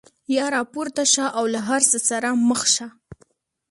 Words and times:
یا 0.35 0.45
راپورته 0.55 1.03
شه 1.13 1.25
او 1.37 1.43
له 1.53 1.59
هر 1.67 1.81
څه 1.91 1.97
سره 2.09 2.29
مخ 2.47 2.61
شه. 2.75 2.87